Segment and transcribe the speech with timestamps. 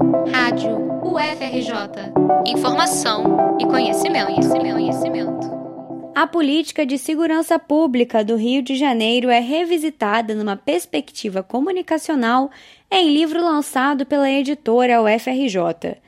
[0.00, 2.12] Rádio UFRJ.
[2.46, 5.50] Informação e conhecimento, conhecimento, conhecimento.
[6.14, 12.50] A política de segurança pública do Rio de Janeiro é revisitada numa perspectiva comunicacional
[12.90, 15.98] em livro lançado pela editora UFRJ.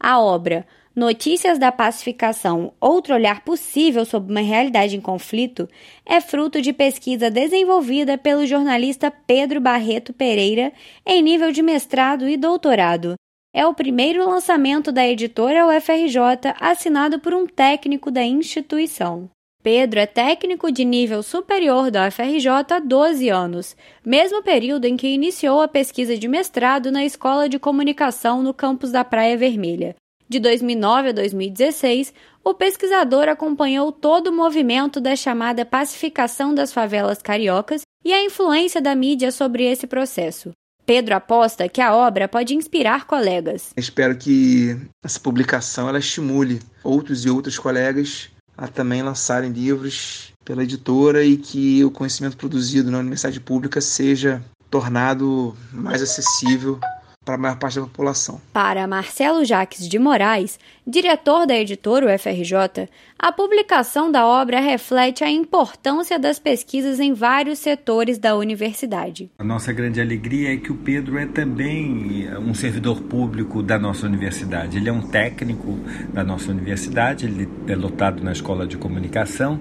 [0.00, 0.66] A obra
[0.96, 5.68] Notícias da Pacificação Outro Olhar Possível sobre uma Realidade em Conflito
[6.06, 10.72] é fruto de pesquisa desenvolvida pelo jornalista Pedro Barreto Pereira
[11.04, 13.14] em nível de mestrado e doutorado.
[13.54, 19.28] É o primeiro lançamento da editora UFRJ assinado por um técnico da instituição.
[19.62, 25.06] Pedro é técnico de nível superior da UFRJ há 12 anos, mesmo período em que
[25.06, 29.94] iniciou a pesquisa de mestrado na Escola de Comunicação no campus da Praia Vermelha.
[30.26, 37.20] De 2009 a 2016, o pesquisador acompanhou todo o movimento da chamada pacificação das favelas
[37.20, 40.52] cariocas e a influência da mídia sobre esse processo.
[40.84, 43.70] Pedro aposta que a obra pode inspirar colegas.
[43.76, 50.62] Espero que essa publicação ela estimule outros e outros colegas a também lançarem livros pela
[50.62, 56.80] editora e que o conhecimento produzido na universidade pública seja tornado mais acessível
[57.24, 58.40] para a maior parte da população.
[58.52, 65.30] Para Marcelo Jaques de Moraes, diretor da editora UFRJ, a publicação da obra reflete a
[65.30, 69.30] importância das pesquisas em vários setores da universidade.
[69.38, 74.06] A nossa grande alegria é que o Pedro é também um servidor público da nossa
[74.06, 74.78] universidade.
[74.78, 75.78] Ele é um técnico
[76.12, 79.60] da nossa universidade, ele é lotado na escola de comunicação,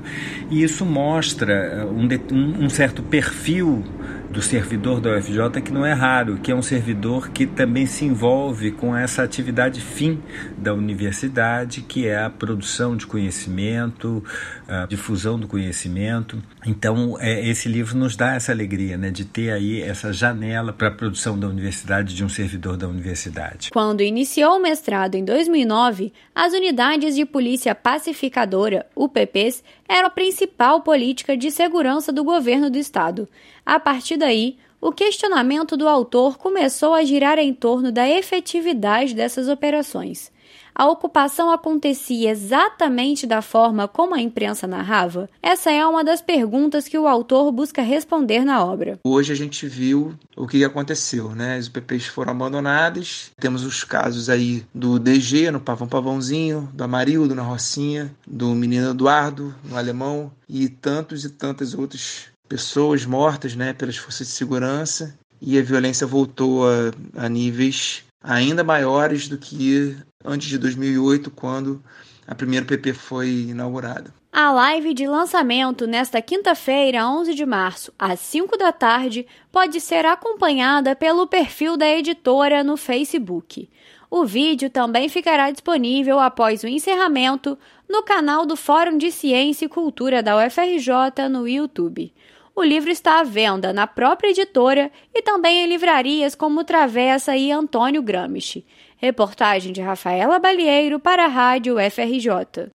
[0.49, 3.83] e isso mostra um, um certo perfil
[4.31, 8.05] do servidor da UFJ que não é raro, que é um servidor que também se
[8.05, 10.21] envolve com essa atividade fim
[10.57, 14.23] da universidade, que é a produção de conhecimento,
[14.67, 16.41] a difusão do conhecimento.
[16.65, 20.87] Então, é, esse livro nos dá essa alegria, né, de ter aí essa janela para
[20.87, 23.69] a produção da universidade de um servidor da universidade.
[23.71, 30.81] Quando iniciou o mestrado em 2009, as unidades de polícia pacificadora, UPPs, eram a principal
[30.81, 33.27] política de segurança do governo do estado.
[33.65, 39.47] A partir daí, o questionamento do autor começou a girar em torno da efetividade dessas
[39.47, 40.31] operações.
[40.73, 45.29] A ocupação acontecia exatamente da forma como a imprensa narrava?
[45.41, 48.97] Essa é uma das perguntas que o autor busca responder na obra.
[49.03, 51.59] Hoje a gente viu o que aconteceu, né?
[51.59, 53.31] Os UPPs foram abandonados.
[53.39, 58.91] Temos os casos aí do DG no Pavão Pavãozinho, do Amarildo na Rocinha, do Menino
[58.91, 65.17] Eduardo no Alemão e tantos e tantas outras pessoas mortas né, pelas forças de segurança
[65.41, 66.91] e a violência voltou a,
[67.23, 71.81] a níveis ainda maiores do que antes de 2008, quando
[72.27, 74.13] a primeira PP foi inaugurada.
[74.33, 80.05] A live de lançamento nesta quinta-feira, 11 de março, às 5 da tarde, pode ser
[80.05, 83.69] acompanhada pelo perfil da editora no Facebook.
[84.09, 87.57] O vídeo também ficará disponível após o encerramento
[87.87, 92.13] no canal do Fórum de Ciência e Cultura da UFRJ no YouTube.
[92.55, 97.51] O livro está à venda na própria editora e também em livrarias como Travessa e
[97.51, 98.65] Antônio Gramsci.
[98.97, 102.69] Reportagem de Rafaela Balieiro para a Rádio FRJ.